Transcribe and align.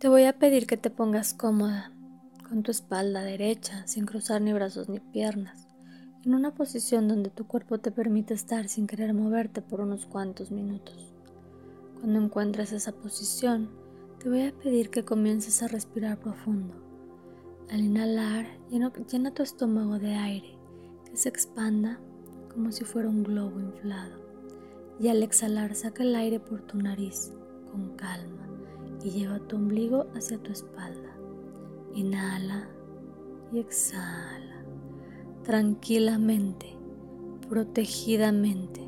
Te 0.00 0.08
voy 0.08 0.24
a 0.24 0.32
pedir 0.32 0.66
que 0.66 0.78
te 0.78 0.88
pongas 0.88 1.34
cómoda, 1.34 1.92
con 2.48 2.62
tu 2.62 2.70
espalda 2.70 3.20
derecha, 3.20 3.86
sin 3.86 4.06
cruzar 4.06 4.40
ni 4.40 4.50
brazos 4.50 4.88
ni 4.88 4.98
piernas, 4.98 5.68
en 6.24 6.32
una 6.32 6.54
posición 6.54 7.06
donde 7.06 7.28
tu 7.28 7.46
cuerpo 7.46 7.76
te 7.80 7.90
permite 7.90 8.32
estar 8.32 8.66
sin 8.68 8.86
querer 8.86 9.12
moverte 9.12 9.60
por 9.60 9.82
unos 9.82 10.06
cuantos 10.06 10.52
minutos. 10.52 11.12
Cuando 12.00 12.18
encuentres 12.18 12.72
esa 12.72 12.92
posición, 12.92 13.68
te 14.18 14.30
voy 14.30 14.46
a 14.46 14.52
pedir 14.52 14.88
que 14.88 15.04
comiences 15.04 15.62
a 15.62 15.68
respirar 15.68 16.18
profundo. 16.18 16.82
Al 17.68 17.80
inhalar, 17.80 18.46
llena, 18.70 19.34
tu 19.34 19.42
estómago 19.42 19.98
de 19.98 20.14
aire, 20.14 20.56
que 21.10 21.18
se 21.18 21.28
expanda 21.28 22.00
como 22.54 22.72
si 22.72 22.86
fuera 22.86 23.10
un 23.10 23.22
globo 23.22 23.60
inflado. 23.60 24.18
Y 24.98 25.08
al 25.08 25.22
exhalar, 25.22 25.74
saca 25.74 26.04
el 26.04 26.16
aire 26.16 26.40
por 26.40 26.62
tu 26.62 26.78
nariz 26.78 27.32
con 27.70 27.96
calma 27.96 28.49
y 29.02 29.10
lleva 29.10 29.38
tu 29.40 29.56
ombligo 29.56 30.06
hacia 30.14 30.38
tu 30.38 30.52
espalda. 30.52 31.16
Inhala 31.94 32.68
y 33.52 33.58
exhala. 33.58 34.64
Tranquilamente, 35.44 36.76
protegidamente. 37.48 38.86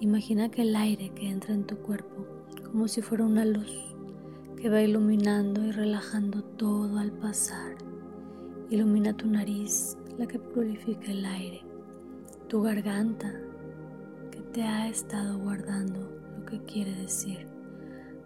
Imagina 0.00 0.50
que 0.50 0.62
el 0.62 0.76
aire 0.76 1.10
que 1.10 1.28
entra 1.28 1.54
en 1.54 1.64
tu 1.64 1.76
cuerpo 1.78 2.26
como 2.64 2.86
si 2.86 3.02
fuera 3.02 3.24
una 3.24 3.44
luz 3.44 3.94
que 4.56 4.68
va 4.68 4.82
iluminando 4.82 5.64
y 5.64 5.72
relajando 5.72 6.42
todo 6.42 6.98
al 6.98 7.12
pasar. 7.12 7.76
Ilumina 8.68 9.16
tu 9.16 9.26
nariz, 9.26 9.96
la 10.18 10.26
que 10.26 10.38
purifica 10.38 11.10
el 11.10 11.24
aire, 11.24 11.62
tu 12.48 12.62
garganta, 12.62 13.32
que 14.30 14.40
te 14.52 14.62
ha 14.62 14.88
estado 14.88 15.38
guardando 15.38 15.98
lo 16.38 16.46
que 16.46 16.62
quiere 16.64 16.94
decir 16.94 17.59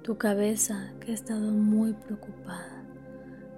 tu 0.04 0.18
cabeza 0.18 0.92
que 1.00 1.12
ha 1.12 1.14
estado 1.14 1.50
muy 1.50 1.94
preocupada. 1.94 2.84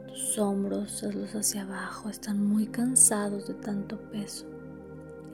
Tus 0.07 0.39
hombros, 0.39 1.03
hazlos 1.03 1.35
hacia 1.35 1.63
abajo, 1.63 2.09
están 2.09 2.41
muy 2.41 2.69
cansados 2.69 3.49
de 3.49 3.55
tanto 3.55 3.99
peso. 4.13 4.47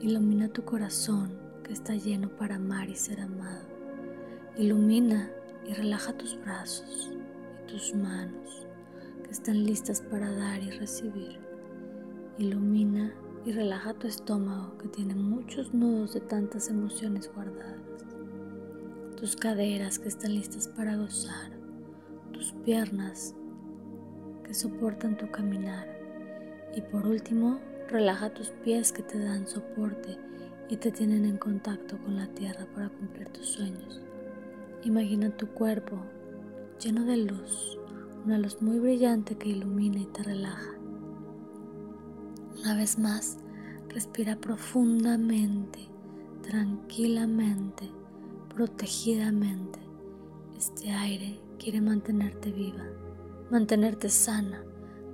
Ilumina 0.01 0.47
tu 0.47 0.65
corazón 0.65 1.37
que 1.63 1.71
está 1.71 1.93
lleno 1.93 2.29
para 2.29 2.55
amar 2.55 2.89
y 2.89 2.95
ser 2.95 3.21
amado. 3.21 3.61
Ilumina 4.57 5.29
y 5.67 5.75
relaja 5.75 6.17
tus 6.17 6.35
brazos 6.41 7.11
y 7.11 7.71
tus 7.71 7.93
manos 7.93 8.65
que 9.23 9.29
están 9.29 9.63
listas 9.63 10.01
para 10.01 10.31
dar 10.31 10.63
y 10.63 10.71
recibir. 10.71 11.37
Ilumina 12.39 13.13
y 13.45 13.51
relaja 13.51 13.93
tu 13.93 14.07
estómago 14.07 14.79
que 14.79 14.87
tiene 14.87 15.13
muchos 15.13 15.75
nudos 15.75 16.15
de 16.15 16.21
tantas 16.21 16.69
emociones 16.69 17.31
guardadas 17.31 17.82
tus 19.23 19.37
caderas 19.37 19.99
que 19.99 20.09
están 20.09 20.35
listas 20.35 20.67
para 20.67 20.97
gozar, 20.97 21.49
tus 22.33 22.51
piernas 22.65 23.33
que 24.43 24.53
soportan 24.53 25.15
tu 25.15 25.31
caminar 25.31 25.87
y 26.75 26.81
por 26.81 27.07
último 27.07 27.61
relaja 27.87 28.33
tus 28.33 28.49
pies 28.49 28.91
que 28.91 29.01
te 29.01 29.17
dan 29.17 29.47
soporte 29.47 30.17
y 30.67 30.75
te 30.75 30.91
tienen 30.91 31.23
en 31.23 31.37
contacto 31.37 31.97
con 31.99 32.17
la 32.17 32.27
tierra 32.33 32.67
para 32.75 32.89
cumplir 32.89 33.29
tus 33.29 33.47
sueños. 33.47 34.01
Imagina 34.83 35.29
tu 35.29 35.47
cuerpo 35.47 35.95
lleno 36.77 37.05
de 37.05 37.15
luz, 37.15 37.79
una 38.25 38.37
luz 38.37 38.61
muy 38.61 38.77
brillante 38.77 39.37
que 39.37 39.47
ilumina 39.47 40.01
y 40.01 40.05
te 40.07 40.23
relaja. 40.23 40.73
Una 42.59 42.75
vez 42.75 42.99
más, 42.99 43.37
respira 43.87 44.35
profundamente, 44.35 45.79
tranquilamente 46.41 47.89
protegidamente. 48.53 49.79
Este 50.55 50.91
aire 50.91 51.39
quiere 51.57 51.81
mantenerte 51.81 52.51
viva, 52.51 52.85
mantenerte 53.49 54.09
sana, 54.09 54.63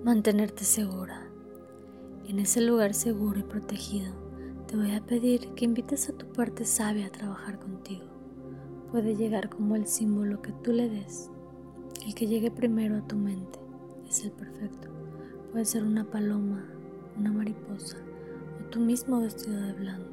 mantenerte 0.03 0.65
segura. 0.65 1.25
En 2.27 2.39
ese 2.39 2.61
lugar 2.61 2.93
seguro 2.93 3.39
y 3.39 3.43
protegido, 3.43 4.13
te 4.67 4.75
voy 4.75 4.93
a 4.93 5.05
pedir 5.05 5.53
que 5.55 5.65
invites 5.65 6.09
a 6.09 6.13
tu 6.13 6.27
parte 6.27 6.65
sabia 6.65 7.07
a 7.07 7.11
trabajar 7.11 7.59
contigo. 7.59 8.03
Puede 8.91 9.15
llegar 9.15 9.49
como 9.49 9.75
el 9.75 9.87
símbolo 9.87 10.41
que 10.41 10.51
tú 10.51 10.73
le 10.73 10.89
des. 10.89 11.29
El 12.05 12.13
que 12.15 12.27
llegue 12.27 12.51
primero 12.51 12.97
a 12.97 13.07
tu 13.07 13.15
mente 13.15 13.59
es 14.07 14.23
el 14.25 14.31
perfecto. 14.31 14.89
Puede 15.51 15.65
ser 15.65 15.83
una 15.83 16.03
paloma, 16.03 16.65
una 17.17 17.31
mariposa 17.31 17.97
o 18.59 18.69
tú 18.69 18.79
mismo 18.79 19.21
vestido 19.21 19.59
de 19.61 19.73
blanco, 19.73 20.09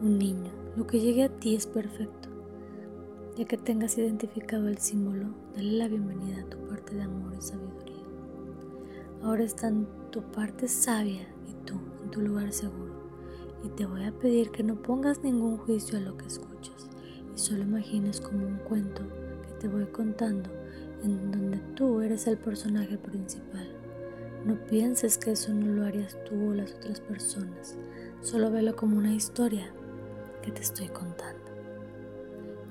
un 0.00 0.16
niño. 0.16 0.52
Lo 0.76 0.86
que 0.86 1.00
llegue 1.00 1.24
a 1.24 1.28
ti 1.28 1.56
es 1.56 1.66
perfecto. 1.66 2.25
Ya 3.36 3.44
que 3.44 3.58
tengas 3.58 3.98
identificado 3.98 4.66
el 4.66 4.78
símbolo, 4.78 5.26
dale 5.54 5.72
la 5.72 5.88
bienvenida 5.88 6.40
a 6.40 6.48
tu 6.48 6.56
parte 6.68 6.94
de 6.94 7.02
amor 7.02 7.34
y 7.38 7.42
sabiduría. 7.42 8.02
Ahora 9.22 9.44
están 9.44 9.86
tu 10.10 10.22
parte 10.22 10.68
sabia 10.68 11.28
y 11.46 11.52
tú 11.66 11.74
en 12.02 12.10
tu 12.10 12.22
lugar 12.22 12.50
seguro. 12.54 12.94
Y 13.62 13.68
te 13.68 13.84
voy 13.84 14.04
a 14.04 14.12
pedir 14.12 14.52
que 14.52 14.62
no 14.62 14.76
pongas 14.76 15.22
ningún 15.22 15.58
juicio 15.58 15.98
a 15.98 16.00
lo 16.00 16.16
que 16.16 16.24
escuchas 16.24 16.88
y 17.34 17.38
solo 17.38 17.64
imagines 17.64 18.22
como 18.22 18.46
un 18.46 18.56
cuento 18.56 19.02
que 19.42 19.52
te 19.60 19.68
voy 19.68 19.84
contando 19.84 20.48
en 21.04 21.30
donde 21.30 21.58
tú 21.74 22.00
eres 22.00 22.26
el 22.28 22.38
personaje 22.38 22.96
principal. 22.96 23.68
No 24.46 24.54
pienses 24.64 25.18
que 25.18 25.32
eso 25.32 25.52
no 25.52 25.66
lo 25.66 25.84
harías 25.84 26.16
tú 26.24 26.52
o 26.52 26.54
las 26.54 26.72
otras 26.72 27.00
personas, 27.00 27.76
solo 28.22 28.50
velo 28.50 28.74
como 28.76 28.96
una 28.96 29.12
historia 29.12 29.70
que 30.40 30.52
te 30.52 30.62
estoy 30.62 30.88
contando 30.88 31.35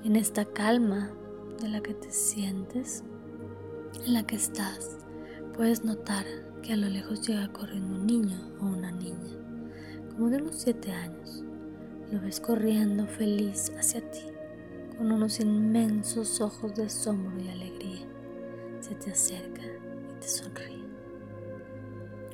en 0.06 0.14
esta 0.14 0.44
calma 0.44 1.10
de 1.60 1.68
la 1.68 1.80
que 1.80 1.92
te 1.92 2.12
sientes, 2.12 3.02
en 4.04 4.14
la 4.14 4.24
que 4.24 4.36
estás, 4.36 4.98
puedes 5.56 5.84
notar 5.84 6.24
que 6.62 6.74
a 6.74 6.76
lo 6.76 6.88
lejos 6.88 7.26
llega 7.26 7.52
corriendo 7.52 7.96
un 7.96 8.06
niño 8.06 8.38
o 8.60 8.66
una 8.66 8.92
niña, 8.92 9.36
como 10.12 10.30
de 10.30 10.36
unos 10.36 10.60
7 10.60 10.92
años. 10.92 11.42
Lo 12.12 12.20
ves 12.20 12.38
corriendo 12.38 13.04
feliz 13.08 13.72
hacia 13.76 14.00
ti, 14.12 14.20
con 14.96 15.10
unos 15.10 15.40
inmensos 15.40 16.40
ojos 16.40 16.76
de 16.76 16.84
asombro 16.84 17.42
y 17.42 17.48
alegría. 17.48 18.06
Se 18.78 18.94
te 18.94 19.10
acerca 19.10 19.62
y 19.64 20.20
te 20.20 20.28
sonríe. 20.28 20.86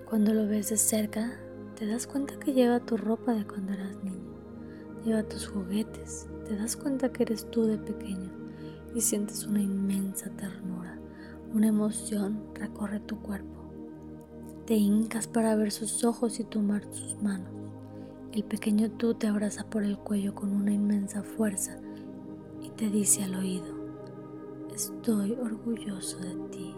Cuando 0.05 0.35
lo 0.35 0.47
ves 0.47 0.69
de 0.69 0.77
cerca, 0.77 1.41
te 1.79 1.87
das 1.87 2.07
cuenta 2.07 2.39
que 2.39 2.53
lleva 2.53 2.81
tu 2.81 2.99
ropa 2.99 3.33
de 3.33 3.47
cuando 3.47 3.73
eras 3.73 3.97
niño, 4.05 4.12
lleva 5.05 5.23
tus 5.23 5.49
juguetes 5.49 6.29
te 6.53 6.57
das 6.57 6.77
cuenta 6.77 7.13
que 7.13 7.23
eres 7.23 7.51
tú 7.51 7.65
de 7.65 7.79
pequeño 7.79 8.31
y 8.95 9.01
sientes 9.01 9.47
una 9.47 9.63
inmensa 9.63 10.29
ternura, 10.31 10.99
una 11.55 11.69
emoción 11.69 12.43
recorre 12.55 13.01
tu 13.01 13.21
cuerpo. 13.21 13.71
Te 14.67 14.75
hincas 14.75 15.27
para 15.27 15.57
ver 15.57 15.73
sus 15.73 16.05
ojos 16.05 16.41
y 16.41 16.45
tomar 16.45 16.85
sus 16.93 17.21
manos. 17.23 17.49
El 18.33 18.45
pequeño 18.45 18.91
tú 18.91 19.15
te 19.15 19.29
abraza 19.29 19.65
por 19.65 19.83
el 19.83 19.99
cuello 19.99 20.35
con 20.35 20.53
una 20.53 20.73
inmensa 20.73 21.23
fuerza 21.23 21.79
y 22.61 22.71
te 22.71 22.91
dice 22.91 23.25
al 23.25 23.35
oído, 23.35 23.75
estoy 24.75 25.33
orgulloso 25.33 26.19
de 26.19 26.35
ti, 26.51 26.75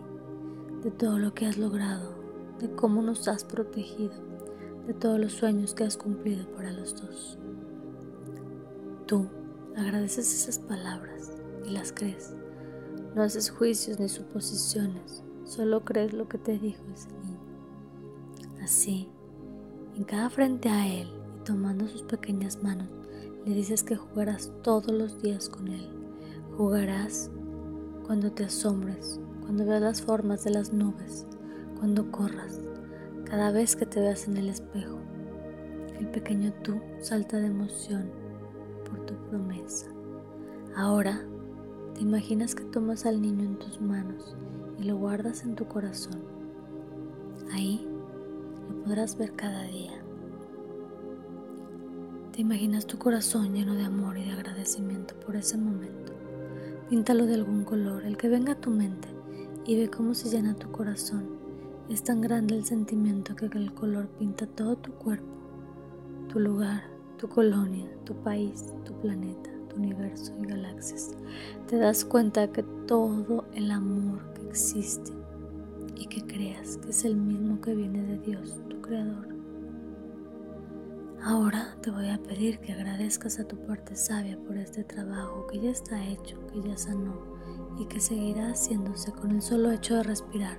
de 0.82 0.90
todo 0.90 1.18
lo 1.18 1.34
que 1.34 1.46
has 1.46 1.58
logrado, 1.58 2.14
de 2.60 2.70
cómo 2.70 3.02
nos 3.02 3.28
has 3.28 3.44
protegido, 3.44 4.14
de 4.86 4.94
todos 4.94 5.18
los 5.18 5.32
sueños 5.32 5.74
que 5.74 5.84
has 5.84 5.96
cumplido 5.96 6.46
para 6.54 6.70
los 6.70 7.00
dos. 7.00 7.38
Tú 9.06 9.28
Agradeces 9.76 10.32
esas 10.32 10.60
palabras 10.60 11.32
y 11.66 11.70
las 11.70 11.92
crees. 11.92 12.32
No 13.16 13.22
haces 13.22 13.50
juicios 13.50 13.98
ni 13.98 14.08
suposiciones, 14.08 15.24
solo 15.44 15.84
crees 15.84 16.12
lo 16.12 16.28
que 16.28 16.38
te 16.38 16.56
dijo 16.58 16.84
ese 16.94 17.08
niño. 17.08 17.40
Así, 18.62 19.08
en 19.96 20.04
cada 20.04 20.30
frente 20.30 20.68
a 20.68 20.86
él 20.86 21.08
y 21.36 21.44
tomando 21.44 21.88
sus 21.88 22.02
pequeñas 22.02 22.62
manos, 22.62 22.88
le 23.44 23.52
dices 23.52 23.82
que 23.82 23.96
jugarás 23.96 24.52
todos 24.62 24.92
los 24.92 25.20
días 25.20 25.48
con 25.48 25.66
él. 25.66 25.88
Jugarás 26.56 27.32
cuando 28.06 28.30
te 28.30 28.44
asombres, 28.44 29.18
cuando 29.40 29.66
veas 29.66 29.82
las 29.82 30.02
formas 30.02 30.44
de 30.44 30.50
las 30.50 30.72
nubes, 30.72 31.26
cuando 31.80 32.12
corras, 32.12 32.60
cada 33.24 33.50
vez 33.50 33.74
que 33.74 33.86
te 33.86 33.98
veas 33.98 34.28
en 34.28 34.36
el 34.36 34.50
espejo. 34.50 35.00
El 35.98 36.10
pequeño 36.10 36.52
tú 36.62 36.80
salta 37.00 37.38
de 37.38 37.46
emoción 37.46 38.23
promesa. 39.34 39.86
Ahora 40.76 41.20
te 41.94 42.02
imaginas 42.02 42.54
que 42.54 42.62
tomas 42.64 43.04
al 43.04 43.20
niño 43.20 43.42
en 43.42 43.58
tus 43.58 43.80
manos 43.80 44.36
y 44.78 44.84
lo 44.84 44.96
guardas 44.96 45.42
en 45.42 45.56
tu 45.56 45.66
corazón. 45.66 46.22
Ahí 47.52 47.84
lo 48.68 48.84
podrás 48.84 49.18
ver 49.18 49.32
cada 49.32 49.64
día. 49.64 49.92
Te 52.30 52.42
imaginas 52.42 52.86
tu 52.86 52.96
corazón 52.96 53.52
lleno 53.52 53.74
de 53.74 53.84
amor 53.84 54.16
y 54.18 54.24
de 54.24 54.32
agradecimiento 54.32 55.18
por 55.18 55.34
ese 55.34 55.58
momento. 55.58 56.12
Píntalo 56.88 57.26
de 57.26 57.34
algún 57.34 57.64
color, 57.64 58.04
el 58.04 58.16
que 58.16 58.28
venga 58.28 58.52
a 58.52 58.60
tu 58.60 58.70
mente, 58.70 59.08
y 59.66 59.76
ve 59.76 59.90
cómo 59.90 60.14
se 60.14 60.28
llena 60.28 60.54
tu 60.54 60.70
corazón. 60.70 61.28
Es 61.88 62.04
tan 62.04 62.20
grande 62.20 62.54
el 62.54 62.64
sentimiento 62.64 63.34
que 63.34 63.46
el 63.46 63.74
color 63.74 64.06
pinta 64.10 64.46
todo 64.46 64.76
tu 64.76 64.92
cuerpo, 64.92 65.26
tu 66.28 66.38
lugar, 66.38 66.93
tu 67.18 67.28
colonia, 67.28 67.88
tu 68.04 68.14
país, 68.14 68.72
tu 68.84 68.92
planeta, 69.00 69.50
tu 69.68 69.76
universo 69.76 70.32
y 70.42 70.46
galaxias, 70.46 71.12
te 71.66 71.78
das 71.78 72.04
cuenta 72.04 72.50
que 72.52 72.62
todo 72.86 73.44
el 73.54 73.70
amor 73.70 74.32
que 74.34 74.48
existe 74.48 75.12
y 75.96 76.06
que 76.06 76.22
creas 76.22 76.78
que 76.78 76.90
es 76.90 77.04
el 77.04 77.16
mismo 77.16 77.60
que 77.60 77.74
viene 77.74 78.02
de 78.02 78.18
Dios, 78.18 78.60
tu 78.68 78.80
Creador. 78.80 79.28
Ahora 81.22 81.74
te 81.80 81.90
voy 81.90 82.10
a 82.10 82.22
pedir 82.22 82.58
que 82.58 82.72
agradezcas 82.72 83.40
a 83.40 83.48
tu 83.48 83.56
parte 83.56 83.96
sabia 83.96 84.36
por 84.36 84.58
este 84.58 84.84
trabajo 84.84 85.46
que 85.46 85.58
ya 85.58 85.70
está 85.70 86.04
hecho, 86.06 86.38
que 86.48 86.60
ya 86.68 86.76
sanó 86.76 87.14
y 87.78 87.86
que 87.86 87.98
seguirá 87.98 88.50
haciéndose 88.50 89.10
con 89.12 89.30
el 89.30 89.40
solo 89.40 89.70
hecho 89.70 89.96
de 89.96 90.02
respirar. 90.02 90.58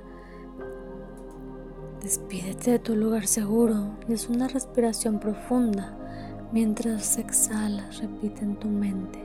Despídete 2.01 2.71
de 2.71 2.79
tu 2.79 2.95
lugar 2.95 3.27
seguro 3.27 3.95
es 4.07 4.27
una 4.27 4.47
respiración 4.47 5.19
profunda. 5.19 5.97
Mientras 6.55 7.17
exhalas, 7.17 7.97
repite 7.97 8.45
en 8.45 8.55
tu 8.55 8.69
mente, 8.69 9.21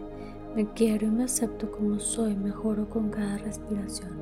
me 0.56 0.66
quiero 0.72 1.06
y 1.06 1.10
me 1.12 1.22
acepto 1.22 1.70
como 1.70 2.00
soy, 2.00 2.34
mejoro 2.34 2.90
con 2.90 3.08
cada 3.10 3.38
respiración. 3.38 4.18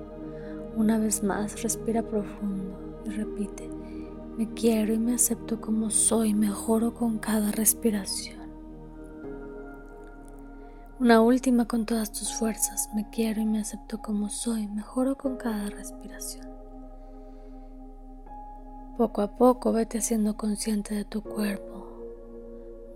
Una 0.77 0.99
vez 0.99 1.23
más, 1.23 1.63
respira 1.63 2.03
profundo 2.03 3.01
y 3.07 3.09
repite, 3.09 3.71
me 4.37 4.53
quiero 4.53 4.93
y 4.93 4.99
me 4.99 5.15
acepto 5.15 5.59
como 5.59 5.89
soy, 5.89 6.35
mejoro 6.35 6.93
con 6.93 7.19
cada 7.19 7.51
respiración. 7.51 8.41
Una 11.01 11.23
última 11.23 11.65
con 11.65 11.87
todas 11.87 12.13
tus 12.13 12.35
fuerzas, 12.35 12.91
me 12.95 13.09
quiero 13.09 13.41
y 13.41 13.47
me 13.47 13.61
acepto 13.61 14.03
como 14.03 14.29
soy, 14.29 14.69
mejoro 14.69 15.17
con 15.17 15.39
cada 15.39 15.71
respiración. 15.71 16.47
Poco 18.99 19.23
a 19.23 19.35
poco 19.39 19.73
vete 19.73 19.97
haciendo 19.97 20.37
consciente 20.37 20.95
de 20.95 21.07
tu 21.07 21.23
cuerpo. 21.23 21.88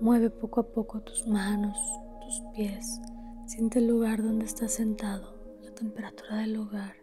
Mueve 0.03 0.31
poco 0.31 0.59
a 0.59 0.67
poco 0.67 1.01
tus 1.01 1.29
manos, 1.29 1.79
tus 2.23 2.43
pies. 2.57 3.01
Siente 3.47 3.79
el 3.79 3.87
lugar 3.87 4.21
donde 4.21 4.47
estás 4.47 4.73
sentado, 4.73 5.39
la 5.63 5.73
temperatura 5.77 6.39
del 6.39 6.55
lugar 6.55 6.97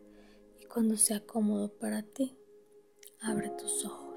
y 0.59 0.65
cuando 0.65 0.97
sea 0.97 1.25
cómodo 1.25 1.69
para 1.79 2.03
ti, 2.03 2.37
abre 3.21 3.51
tus 3.51 3.85
ojos. 3.85 4.08